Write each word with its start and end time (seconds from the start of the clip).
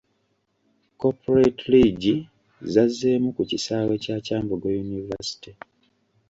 Corporate 0.99 1.61
League 1.71 2.13
zazzeemu 2.73 3.29
ku 3.35 3.41
kisaawe 3.49 3.93
kya 4.03 4.15
Kyambogo 4.25 4.67
University. 4.85 5.51